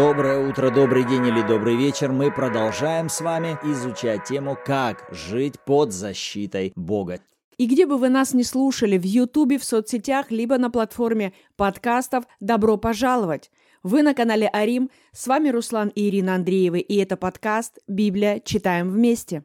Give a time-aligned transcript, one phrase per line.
[0.00, 2.10] Доброе утро, добрый день или добрый вечер.
[2.10, 7.20] Мы продолжаем с вами изучать тему «Как жить под защитой Бога».
[7.58, 12.24] И где бы вы нас не слушали, в Ютубе, в соцсетях, либо на платформе подкастов,
[12.40, 13.50] добро пожаловать!
[13.82, 18.40] Вы на канале Арим, с вами Руслан и Ирина Андреевы, и это подкаст «Библия.
[18.42, 19.44] Читаем вместе».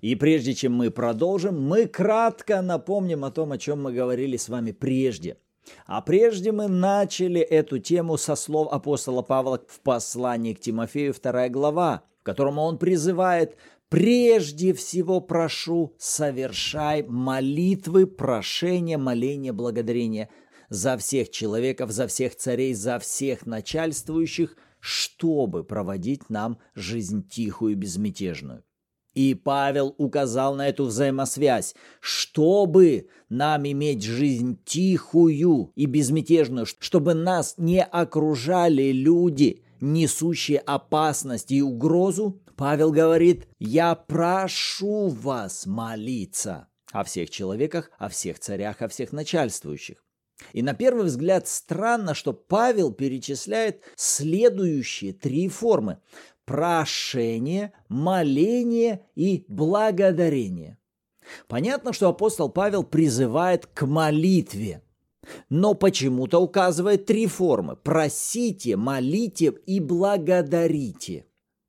[0.00, 4.48] И прежде чем мы продолжим, мы кратко напомним о том, о чем мы говорили с
[4.48, 5.36] вами прежде–
[5.86, 11.48] а прежде мы начали эту тему со слов апостола Павла в послании к Тимофею 2
[11.48, 13.56] глава, в котором он призывает
[13.88, 20.30] «Прежде всего прошу, совершай молитвы, прошения, моления, благодарения
[20.68, 27.76] за всех человеков, за всех царей, за всех начальствующих, чтобы проводить нам жизнь тихую и
[27.76, 28.64] безмятежную».
[29.14, 37.54] И Павел указал на эту взаимосвязь, чтобы нам иметь жизнь тихую и безмятежную, чтобы нас
[37.56, 42.40] не окружали люди, несущие опасность и угрозу.
[42.56, 50.04] Павел говорит, я прошу вас молиться о всех человеках, о всех царях, о всех начальствующих.
[50.52, 55.98] И на первый взгляд странно, что Павел перечисляет следующие три формы
[56.44, 60.78] прошение, моление и благодарение.
[61.48, 64.82] Понятно, что апостол Павел призывает к молитве,
[65.48, 71.26] но почему-то указывает три формы– просите, молите и благодарите.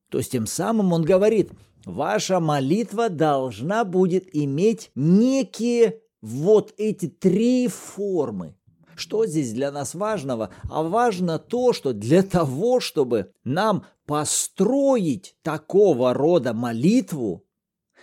[0.09, 1.51] То есть тем самым он говорит,
[1.85, 8.55] ваша молитва должна будет иметь некие вот эти три формы.
[8.95, 10.51] Что здесь для нас важного?
[10.69, 17.45] А важно то, что для того, чтобы нам построить такого рода молитву,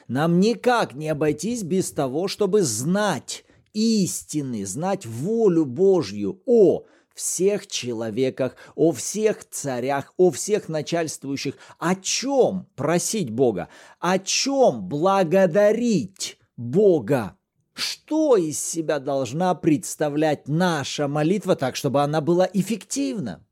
[0.09, 8.57] нам никак не обойтись без того, чтобы знать истины, знать волю Божью о всех человеках,
[8.75, 11.55] о всех царях, о всех начальствующих.
[11.79, 13.69] О чем просить Бога?
[14.01, 17.37] О чем благодарить Бога?
[17.75, 23.45] Что из себя должна представлять наша молитва так, чтобы она была эффективна?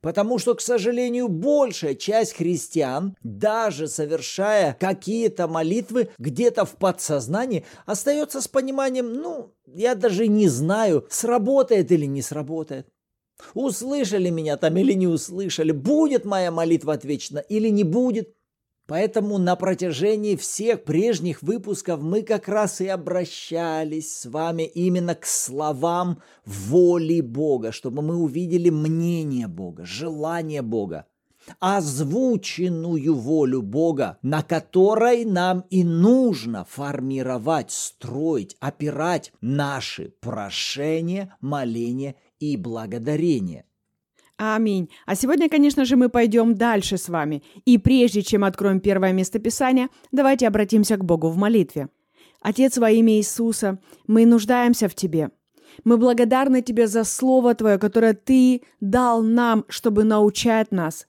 [0.00, 8.40] Потому что, к сожалению, большая часть христиан, даже совершая какие-то молитвы где-то в подсознании, остается
[8.40, 12.86] с пониманием, ну, я даже не знаю, сработает или не сработает.
[13.54, 18.34] Услышали меня там или не услышали, будет моя молитва отвечена или не будет.
[18.88, 25.26] Поэтому на протяжении всех прежних выпусков мы как раз и обращались с вами именно к
[25.26, 31.04] словам воли Бога, чтобы мы увидели мнение Бога, желание Бога,
[31.60, 42.56] озвученную волю Бога, на которой нам и нужно формировать, строить, опирать наши прошения, моления и
[42.56, 43.66] благодарения.
[44.38, 44.88] Аминь.
[45.04, 47.42] А сегодня, конечно же, мы пойдем дальше с вами.
[47.64, 51.88] И прежде чем откроем первое местописание, давайте обратимся к Богу в молитве.
[52.40, 55.30] Отец во имя Иисуса, мы нуждаемся в Тебе.
[55.82, 61.08] Мы благодарны Тебе за Слово Твое, которое Ты дал нам, чтобы научать нас.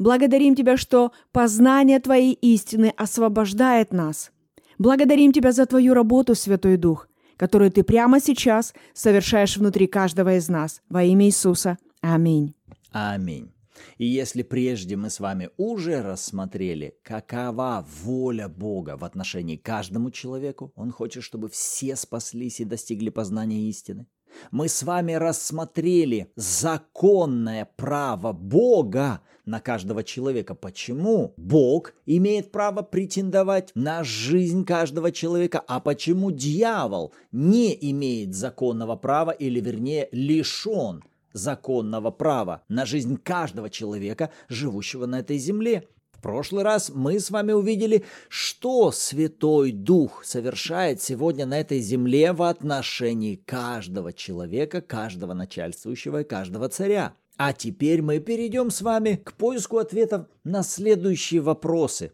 [0.00, 4.32] Благодарим Тебя, что познание Твоей истины освобождает нас.
[4.78, 10.48] Благодарим Тебя за Твою работу, Святой Дух, которую Ты прямо сейчас совершаешь внутри каждого из
[10.48, 10.82] нас.
[10.88, 11.78] Во имя Иисуса.
[12.00, 12.54] Аминь.
[12.94, 13.50] Аминь.
[13.98, 20.72] И если прежде мы с вами уже рассмотрели, какова воля Бога в отношении каждому человеку,
[20.76, 24.06] Он хочет, чтобы все спаслись и достигли познания истины.
[24.52, 30.54] Мы с вами рассмотрели законное право Бога на каждого человека.
[30.54, 38.94] Почему Бог имеет право претендовать на жизнь каждого человека, а почему дьявол не имеет законного
[38.94, 41.02] права или, вернее, лишен
[41.34, 45.86] законного права на жизнь каждого человека, живущего на этой земле.
[46.12, 52.32] В прошлый раз мы с вами увидели, что Святой Дух совершает сегодня на этой земле
[52.32, 57.14] в отношении каждого человека, каждого начальствующего и каждого царя.
[57.36, 62.12] А теперь мы перейдем с вами к поиску ответов на следующие вопросы.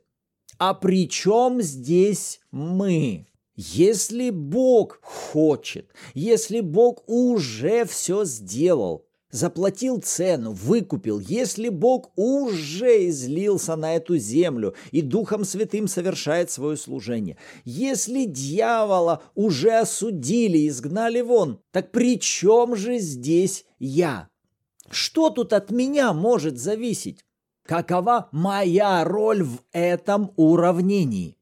[0.59, 3.27] А при чем здесь мы?
[3.55, 13.77] Если Бог хочет, если Бог уже все сделал, заплатил цену, выкупил, если Бог уже излился
[13.77, 21.61] на эту землю и Духом Святым совершает свое служение, если дьявола уже осудили, изгнали вон,
[21.71, 24.29] так при чем же здесь я?
[24.91, 27.25] Что тут от меня может зависеть?
[27.65, 31.37] Какова моя роль в этом уравнении?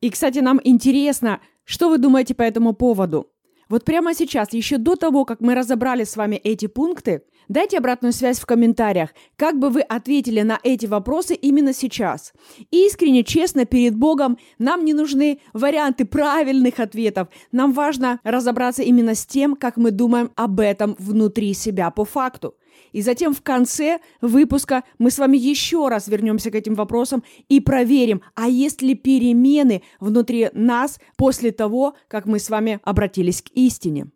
[0.00, 3.31] И, кстати, нам интересно, что вы думаете по этому поводу?
[3.72, 8.12] Вот прямо сейчас, еще до того, как мы разобрали с вами эти пункты, дайте обратную
[8.12, 12.34] связь в комментариях, как бы вы ответили на эти вопросы именно сейчас.
[12.70, 17.28] Искренне, честно, перед Богом нам не нужны варианты правильных ответов.
[17.50, 22.54] Нам важно разобраться именно с тем, как мы думаем об этом внутри себя по факту.
[22.92, 27.60] И затем в конце выпуска мы с вами еще раз вернемся к этим вопросам и
[27.60, 33.48] проверим, а есть ли перемены внутри нас после того, как мы с вами обратились к
[33.54, 34.06] истине.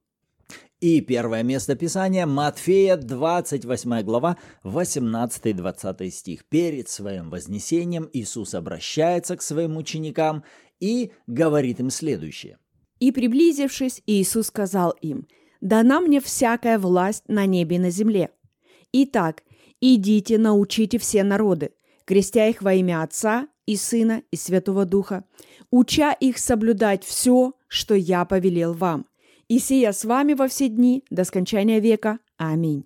[0.80, 6.44] И первое место Писания Матфея, 28 глава, 18-20 стих.
[6.44, 10.44] Перед своим вознесением Иисус обращается к своим ученикам
[10.78, 12.58] и говорит им следующее.
[13.00, 15.26] «И приблизившись, Иисус сказал им,
[15.62, 18.30] «Дана мне всякая власть на небе и на земле.
[18.92, 19.42] Итак,
[19.80, 21.70] идите, научите все народы,
[22.04, 25.24] крестя их во имя Отца и Сына и Святого Духа,
[25.70, 29.06] уча их соблюдать все, что я повелел вам.
[29.48, 32.18] И сия с вами во все дни до скончания века.
[32.36, 32.84] Аминь.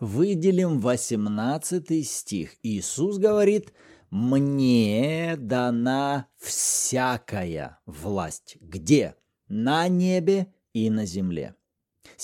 [0.00, 2.56] Выделим 18 стих.
[2.62, 3.72] Иисус говорит,
[4.10, 8.56] «Мне дана всякая власть».
[8.60, 9.14] Где?
[9.48, 11.54] На небе и на земле.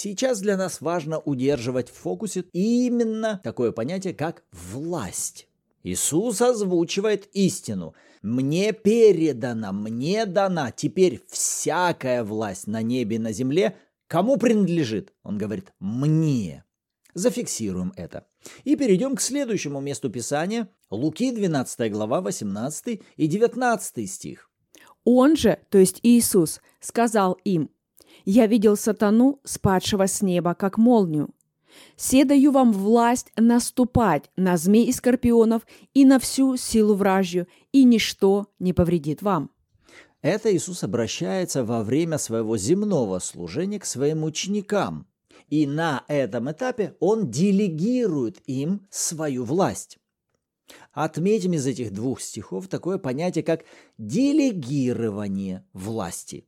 [0.01, 5.49] Сейчас для нас важно удерживать в фокусе именно такое понятие, как власть.
[5.83, 7.95] Иисус озвучивает истину.
[8.23, 13.75] «Мне передана, мне дана теперь всякая власть на небе и на земле.
[14.07, 16.65] Кому принадлежит?» Он говорит «мне».
[17.15, 18.29] Зафиксируем это.
[18.63, 20.69] И перейдем к следующему месту Писания.
[20.91, 24.49] Луки, 12 глава, 18 и 19 стих.
[25.03, 27.71] Он же, то есть Иисус, сказал им,
[28.31, 31.31] я видел сатану, спадшего с неба, как молнию.
[31.97, 35.63] Се даю вам власть наступать на змей и скорпионов
[35.95, 39.51] и на всю силу вражью, и ничто не повредит вам».
[40.21, 45.07] Это Иисус обращается во время своего земного служения к своим ученикам.
[45.49, 49.99] И на этом этапе он делегирует им свою власть.
[50.93, 53.65] Отметим из этих двух стихов такое понятие, как
[53.97, 56.45] делегирование власти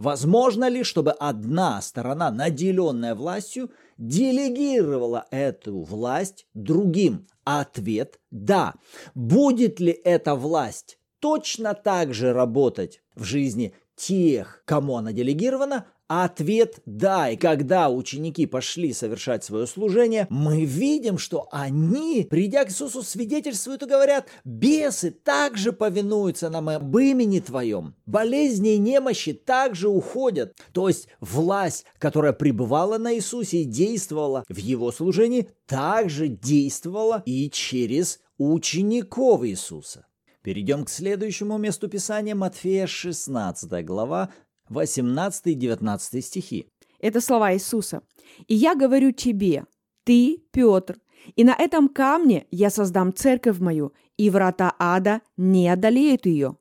[0.00, 7.26] Возможно ли, чтобы одна сторона, наделенная властью, делегировала эту власть другим?
[7.44, 8.76] Ответ– да.
[9.14, 16.80] Будет ли эта власть точно так же работать в жизни тех, кому она делегирована, Ответ–
[16.86, 17.30] да.
[17.30, 23.84] И когда ученики пошли совершать свое служение, мы видим, что они, придя к Иисусу, свидетельствуют
[23.84, 27.94] и говорят, бесы также повинуются нам об имени Твоем.
[28.06, 30.56] Болезни и немощи также уходят.
[30.72, 37.48] То есть власть, которая пребывала на Иисусе и действовала в Его служении, также действовала и
[37.50, 40.06] через учеников Иисуса.
[40.42, 44.30] Перейдем к следующему месту Писания, Матфея 16 глава,
[44.70, 46.66] 18 и 19 стихи.
[47.00, 48.02] Это слова Иисуса.
[48.46, 49.66] «И я говорю тебе,
[50.04, 50.96] ты, Петр,
[51.36, 56.56] и на этом камне я создам церковь мою, и врата ада не одолеют ее.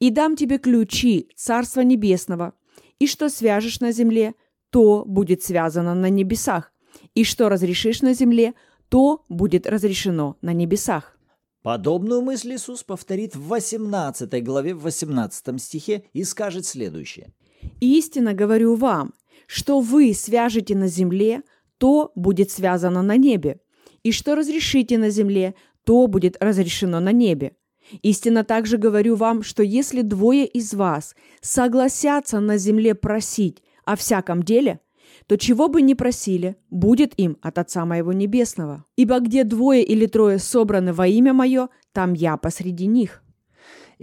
[0.00, 2.52] И дам тебе ключи Царства Небесного,
[2.98, 4.34] и что свяжешь на земле,
[4.70, 6.72] то будет связано на небесах,
[7.14, 8.54] и что разрешишь на земле,
[8.88, 11.16] то будет разрешено на небесах».
[11.62, 17.32] Подобную мысль Иисус повторит в 18 главе, в 18 стихе и скажет следующее.
[17.80, 19.12] Истинно говорю вам,
[19.46, 21.42] что вы свяжете на земле,
[21.78, 23.60] то будет связано на небе,
[24.02, 25.54] и что разрешите на земле,
[25.84, 27.56] то будет разрешено на небе.
[28.02, 34.42] Истинно также говорю вам, что если двое из вас согласятся на земле просить о всяком
[34.42, 34.80] деле,
[35.26, 38.84] то чего бы ни просили, будет им от Отца Моего Небесного.
[38.96, 43.21] Ибо где двое или трое собраны во имя Мое, там я посреди них».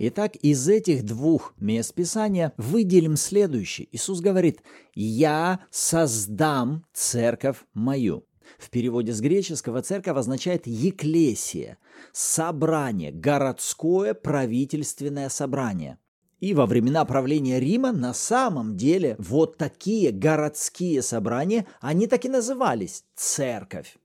[0.02, 3.90] Итак, из этих двух мест Писания выделим следующее.
[3.92, 4.62] Иисус говорит,
[4.96, 8.24] «Я создам церковь мою».
[8.58, 11.80] В переводе с греческого церковь означает «еклесия»,
[12.14, 15.98] собрание, городское правительственное собрание.
[16.40, 22.30] И во времена правления Рима на самом деле вот такие городские собрания, они так и
[22.30, 23.98] назывались– церковь.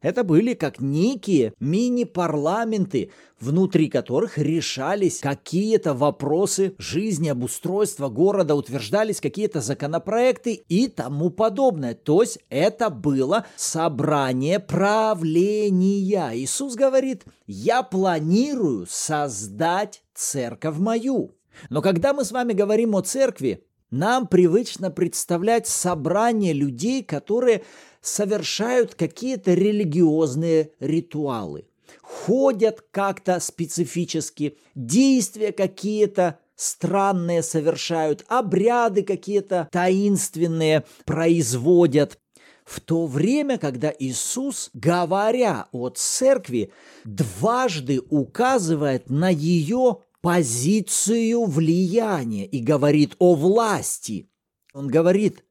[0.00, 9.60] Это были как некие мини-парламенты, внутри которых решались какие-то вопросы жизни, обустройства города, утверждались какие-то
[9.60, 11.94] законопроекты и тому подобное.
[11.94, 16.30] То есть это было собрание правления.
[16.34, 21.34] Иисус говорит, я планирую создать церковь мою.
[21.68, 27.62] Но когда мы с вами говорим о церкви, нам привычно представлять собрание людей, которые
[28.00, 31.66] совершают какие-то религиозные ритуалы,
[32.02, 42.18] ходят как-то специфически, действия какие-то странные совершают, обряды какие-то таинственные производят.
[42.64, 46.70] В то время, когда Иисус, говоря о церкви,
[47.04, 54.28] дважды указывает на ее позицию влияния и говорит о власти.
[54.72, 55.44] Он говорит,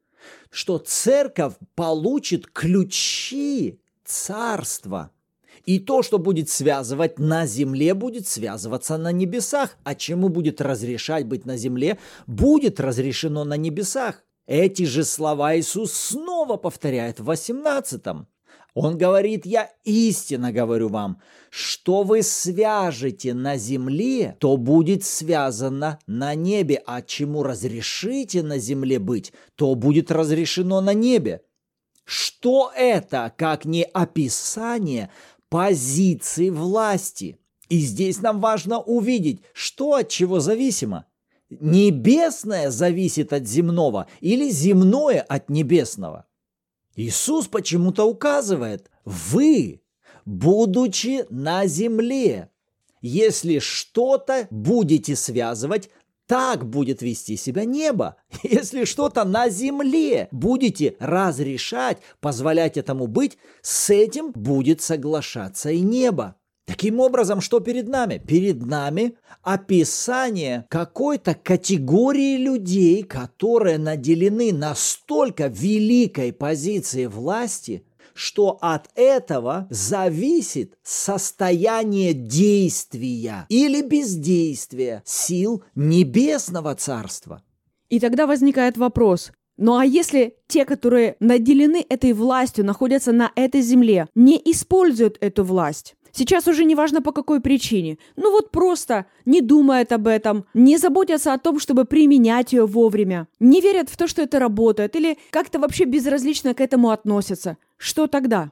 [0.49, 5.11] что церковь получит ключи царства.
[5.65, 9.77] И то, что будет связывать на земле, будет связываться на небесах.
[9.83, 14.23] А чему будет разрешать быть на земле, будет разрешено на небесах.
[14.47, 18.01] Эти же слова Иисус снова повторяет в 18
[18.73, 26.35] он говорит, я истинно говорю вам, что вы свяжете на земле, то будет связано на
[26.35, 31.41] небе, а чему разрешите на земле быть, то будет разрешено на небе.
[32.05, 35.09] Что это, как не описание
[35.49, 37.37] позиции власти?
[37.69, 41.05] И здесь нам важно увидеть, что от чего зависимо.
[41.49, 46.25] Небесное зависит от земного или земное от небесного.
[46.99, 49.81] Иисус почему-то указывает, вы,
[50.25, 52.49] будучи на земле,
[53.01, 55.89] если что-то будете связывать,
[56.25, 58.17] так будет вести себя небо.
[58.43, 66.35] Если что-то на земле будете разрешать, позволять этому быть, с этим будет соглашаться и небо.
[66.69, 68.21] Таким образом, что перед нами?
[68.27, 77.83] Перед нами описание какой-то категории людей, которые наделены настолько великой позицией власти,
[78.13, 87.41] что от этого зависит состояние действия или бездействия сил небесного царства.
[87.89, 93.61] И тогда возникает вопрос, ну а если те, которые наделены этой властью, находятся на этой
[93.61, 95.95] земле, не используют эту власть?
[96.11, 97.97] Сейчас уже не важно по какой причине.
[98.15, 103.27] Ну вот просто не думают об этом, не заботятся о том, чтобы применять ее вовремя,
[103.39, 107.57] не верят в то, что это работает, или как-то вообще безразлично к этому относятся.
[107.77, 108.51] Что тогда?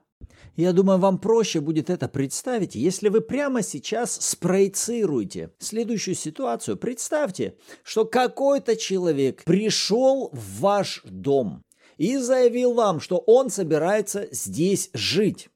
[0.57, 6.77] Я думаю, вам проще будет это представить, если вы прямо сейчас спроецируете следующую ситуацию.
[6.77, 11.63] Представьте, что какой-то человек пришел в ваш дом
[11.97, 15.49] и заявил вам, что он собирается здесь жить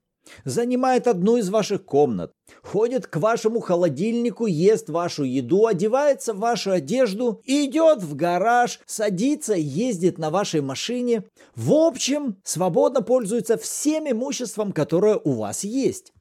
[0.46, 2.32] занимает одну из ваших комнат,
[2.64, 9.54] ходит к вашему холодильнику, ест вашу еду, одевается в вашу одежду, идет в гараж, садится,
[9.54, 11.24] ездит на вашей машине.
[11.56, 16.14] В общем, свободно пользуется всем имуществом, которое у вас есть.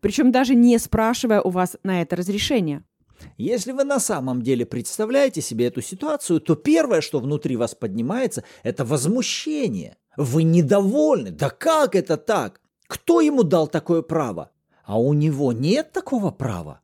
[0.00, 2.84] Причем даже не спрашивая у вас на это разрешение.
[3.38, 8.44] Если вы на самом деле представляете себе эту ситуацию, то первое, что внутри вас поднимается,
[8.62, 9.96] это возмущение.
[10.16, 11.30] Вы недовольны.
[11.30, 12.60] Да как это так?
[12.86, 14.50] Кто ему дал такое право?
[14.84, 16.80] А у него нет такого права.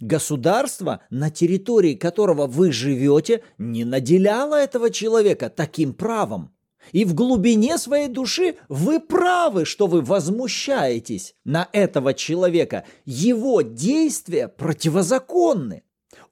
[0.00, 6.54] Государство, на территории которого вы живете, не наделяло этого человека таким правом.
[6.92, 12.84] И в глубине своей души вы правы, что вы возмущаетесь на этого человека.
[13.04, 15.82] Его действия противозаконны.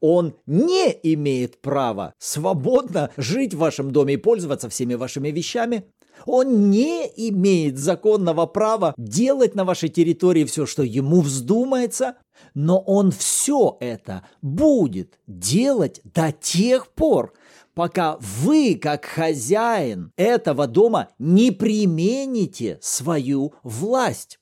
[0.00, 5.85] Он не имеет права свободно жить в вашем доме и пользоваться всеми вашими вещами.
[6.25, 12.16] Он не имеет законного права делать на вашей территории все, что ему вздумается,
[12.54, 17.35] но он все это будет делать до тех пор,
[17.75, 24.38] пока вы, как хозяин этого дома, не примените свою власть.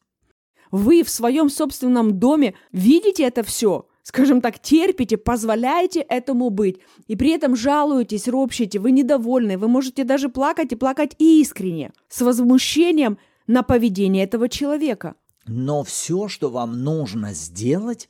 [0.71, 7.17] Вы в своем собственном доме видите это все– скажем так, терпите, позволяете этому быть, и
[7.17, 13.19] при этом жалуетесь, ропщите, вы недовольны, вы можете даже плакать и плакать искренне, с возмущением
[13.47, 15.17] на поведение этого человека.
[15.47, 18.09] Но все, что вам нужно сделать,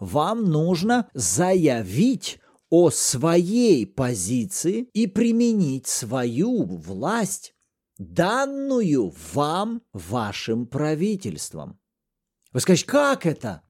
[0.00, 7.54] вам нужно заявить о своей позиции и применить свою власть,
[7.98, 11.78] данную вам вашим правительством.
[12.52, 13.63] Вы скажете, как это?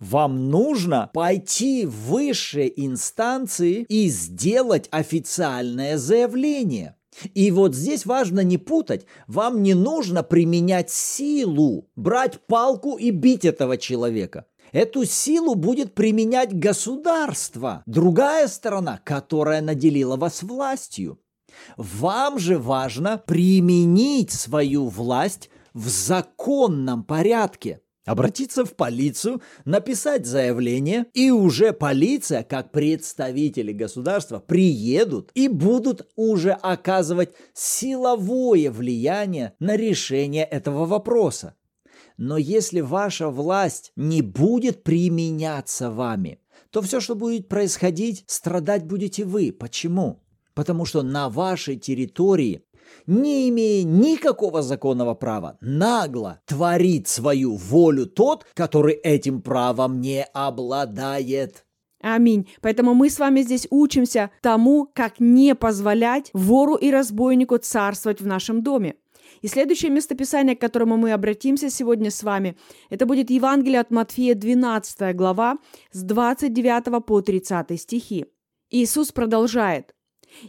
[0.00, 6.96] Вам нужно пойти в высшие инстанции и сделать официальное заявление.
[7.34, 9.06] И вот здесь важно не путать.
[9.26, 14.46] Вам не нужно применять силу, брать палку и бить этого человека.
[14.70, 21.18] Эту силу будет применять государство, другая сторона, которая наделила вас властью.
[21.76, 31.30] Вам же важно применить свою власть в законном порядке обратиться в полицию, написать заявление, и
[31.30, 40.86] уже полиция, как представители государства, приедут и будут уже оказывать силовое влияние на решение этого
[40.86, 41.54] вопроса.
[42.16, 49.24] Но если ваша власть не будет применяться вами, то все, что будет происходить, страдать будете
[49.24, 49.52] вы.
[49.52, 50.24] Почему?
[50.54, 52.62] Потому что на вашей территории
[53.06, 61.64] не имея никакого законного права, нагло творит свою волю тот, который этим правом не обладает.
[62.00, 62.48] Аминь.
[62.60, 68.26] Поэтому мы с вами здесь учимся тому, как не позволять вору и разбойнику царствовать в
[68.26, 68.94] нашем доме.
[69.42, 72.56] И следующее местописание, к которому мы обратимся сегодня с вами,
[72.90, 75.58] это будет Евангелие от Матфея, 12 глава,
[75.92, 78.26] с 29 по 30 стихи.
[78.70, 79.94] Иисус продолжает.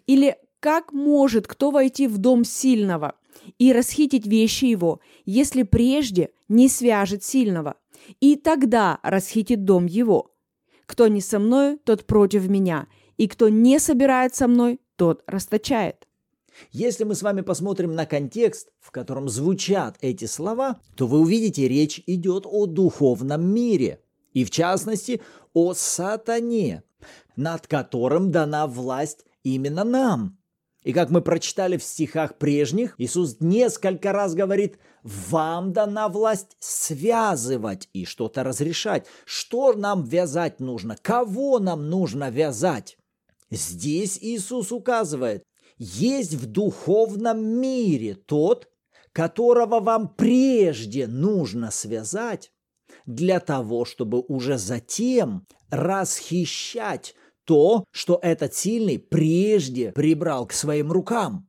[0.08, 3.16] «Или как может кто войти в дом сильного
[3.58, 7.76] и расхитить вещи его, если прежде не свяжет сильного,
[8.20, 10.36] и тогда расхитит дом его?
[10.86, 12.88] Кто не со мной, тот против меня,
[13.18, 16.06] и кто не собирает со мной, тот расточает».
[16.72, 21.68] Если мы с вами посмотрим на контекст, в котором звучат эти слова, то вы увидите,
[21.68, 24.02] речь идет о духовном мире,
[24.34, 25.22] и в частности
[25.54, 26.84] о сатане,
[27.36, 30.39] над которым дана власть именно нам,
[30.90, 37.88] и как мы прочитали в стихах прежних, Иисус несколько раз говорит, вам дана власть связывать
[37.94, 39.06] и что-то разрешать.
[39.24, 40.98] Что нам вязать нужно?
[41.00, 42.98] Кого нам нужно вязать?
[43.52, 45.44] Здесь Иисус указывает,
[45.78, 48.68] есть в духовном мире тот,
[49.12, 52.52] которого вам прежде нужно связать,
[53.06, 57.14] для того, чтобы уже затем расхищать
[57.50, 61.48] то, что этот сильный прежде прибрал к своим рукам.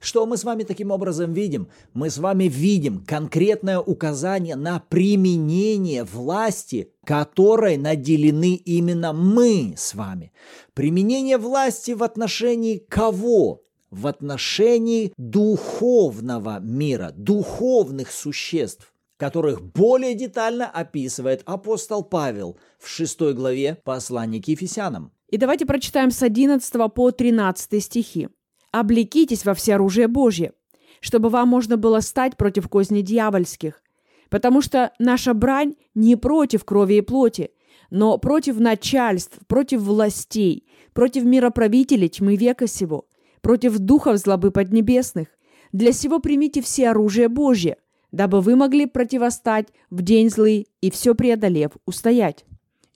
[0.00, 1.68] Что мы с вами таким образом видим?
[1.94, 10.32] Мы с вами видим конкретное указание на применение власти, которой наделены именно мы с вами.
[10.74, 13.62] Применение власти в отношении кого?
[13.92, 23.78] В отношении духовного мира, духовных существ которых более детально описывает апостол Павел в шестой главе
[23.82, 25.12] послания к Ефесянам.
[25.28, 28.28] И давайте прочитаем с 11 по 13 стихи.
[28.70, 30.52] «Облекитесь во всеоружие Божье,
[31.00, 33.82] чтобы вам можно было стать против козней дьявольских,
[34.28, 37.50] потому что наша брань не против крови и плоти,
[37.90, 43.08] но против начальств, против властей, против мироправителей тьмы века сего,
[43.40, 45.28] против духов злобы поднебесных.
[45.72, 47.78] Для сего примите все оружие Божье,
[48.12, 52.44] дабы вы могли противостать в день злый и все преодолев устоять».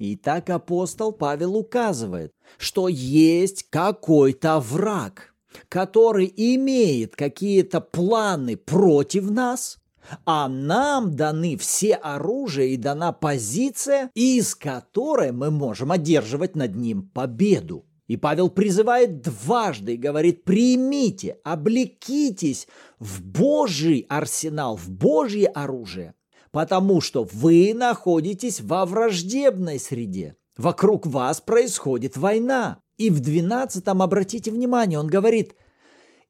[0.01, 5.35] И так апостол Павел указывает, что есть какой-то враг,
[5.69, 9.77] который имеет какие-то планы против нас,
[10.25, 17.03] а нам даны все оружие и дана позиция, из которой мы можем одерживать над ним
[17.11, 17.85] победу.
[18.07, 26.15] И Павел призывает дважды и говорит, примите, облекитесь в Божий арсенал, в Божье оружие,
[26.53, 30.37] потому что вы находитесь во враждебной среде.
[30.57, 32.81] Вокруг вас происходит война.
[32.99, 35.55] И в 12-м, обратите внимание, он говорит,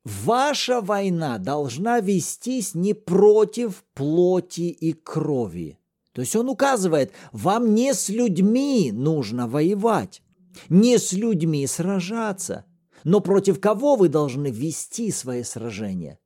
[0.04, 5.78] ваша война должна вестись не против плоти и крови.
[6.12, 10.22] То есть он указывает, вам не с людьми нужно воевать,
[10.68, 12.64] не с людьми сражаться,
[13.04, 16.18] но против кого вы должны вести свои сражения?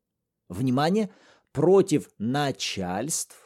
[0.49, 1.11] Внимание,
[1.53, 3.44] против начальств,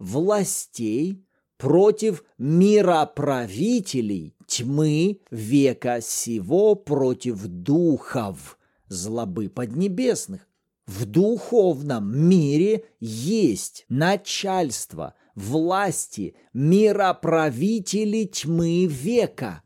[0.00, 1.24] властей,
[1.60, 8.58] против мироправителей тьмы века сего, против духов
[8.88, 10.48] злобы поднебесных.
[10.86, 19.62] В духовном мире есть начальство, власти, мироправители тьмы века.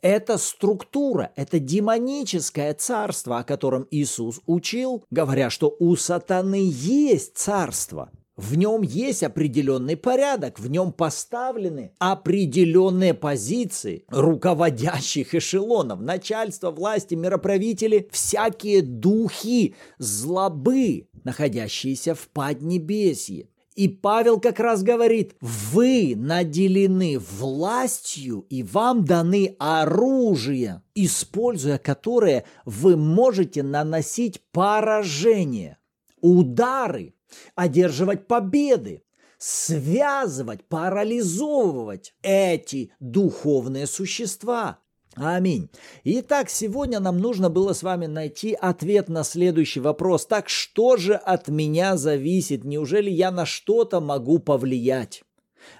[0.00, 8.10] Это структура, это демоническое царство, о котором Иисус учил, говоря, что у сатаны есть царство–
[8.38, 18.08] в нем есть определенный порядок, в нем поставлены определенные позиции руководящих эшелонов, начальства, власти, мироправители,
[18.12, 23.48] всякие духи злобы, находящиеся в Поднебесье.
[23.74, 32.96] И Павел как раз говорит, вы наделены властью и вам даны оружие, используя которое вы
[32.96, 35.78] можете наносить поражение,
[36.20, 37.14] удары,
[37.54, 39.02] одерживать победы,
[39.38, 44.78] связывать, парализовывать эти духовные существа.
[45.14, 45.68] Аминь.
[46.04, 50.26] Итак, сегодня нам нужно было с вами найти ответ на следующий вопрос.
[50.26, 52.64] Так что же от меня зависит?
[52.64, 55.22] Неужели я на что-то могу повлиять?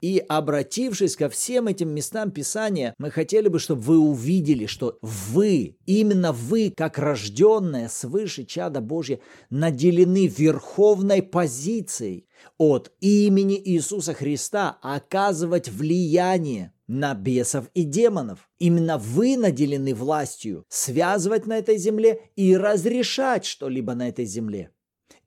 [0.00, 5.76] И обратившись ко всем этим местам Писания, мы хотели бы, чтобы вы увидели, что вы,
[5.86, 9.20] именно вы, как рожденное свыше чада Божье,
[9.50, 18.48] наделены верховной позицией от имени Иисуса Христа оказывать влияние на бесов и демонов.
[18.58, 24.70] Именно вы наделены властью связывать на этой земле и разрешать что-либо на этой земле.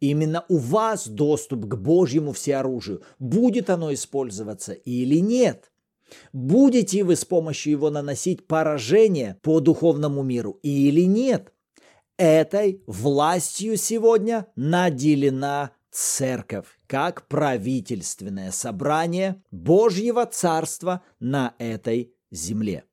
[0.02, 3.04] Именно у вас доступ к Божьему всеоружию.
[3.20, 5.72] Будет оно использоваться или нет?
[6.34, 11.54] Будете вы с помощью его наносить поражение по духовному миру или нет?
[12.18, 22.86] Этой властью сегодня наделена церковь как правительственное собрание Божьего Царства на этой земле.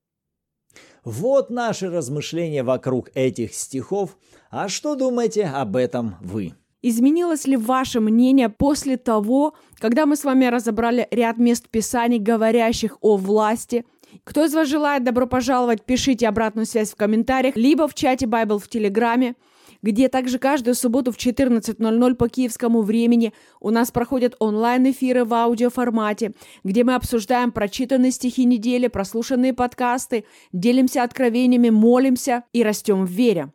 [1.05, 4.18] Вот наши размышления вокруг этих стихов.
[4.51, 6.55] А что думаете об этом вы?
[6.81, 12.99] Изменилось ли ваше мнение после того, когда мы с вами разобрали ряд мест Писаний, говорящих
[13.01, 13.85] о власти?
[14.23, 18.61] Кто из вас желает добро пожаловать, пишите обратную связь в комментариях, либо в чате Bible
[18.61, 19.35] в Телеграме,
[19.83, 26.33] где также каждую субботу в 14.00 по киевскому времени у нас проходят онлайн-эфиры в аудиоформате,
[26.62, 33.53] где мы обсуждаем прочитанные стихи недели, прослушанные подкасты, делимся откровениями, молимся и растем в вере.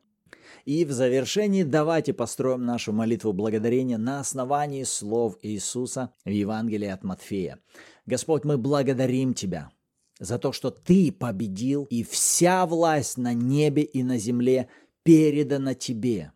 [0.65, 7.03] И в завершении давайте построим нашу молитву благодарения на основании слов Иисуса в Евангелии от
[7.03, 7.59] Матфея.
[8.05, 9.71] Господь, мы благодарим Тебя
[10.19, 14.69] за то, что Ты победил, и вся власть на небе и на земле
[15.03, 16.31] передана Тебе.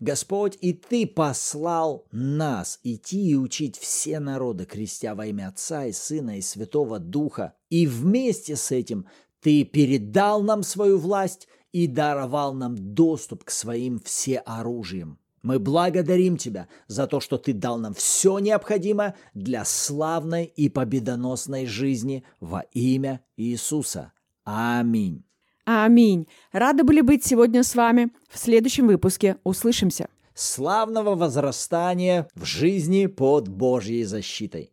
[0.00, 5.92] Господь, и Ты послал нас идти и учить все народы, крестя во имя Отца и
[5.92, 7.54] Сына и Святого Духа.
[7.70, 9.06] И вместе с этим
[9.40, 15.18] Ты передал нам свою власть и даровал нам доступ к своим всеоружиям.
[15.42, 21.66] Мы благодарим Тебя за то, что Ты дал нам все необходимое для славной и победоносной
[21.66, 24.12] жизни во имя Иисуса.
[24.44, 25.24] Аминь.
[25.64, 26.26] Аминь.
[26.50, 28.10] Рады были быть сегодня с вами.
[28.30, 30.08] В следующем выпуске услышимся.
[30.34, 34.72] Славного возрастания в жизни под Божьей защитой.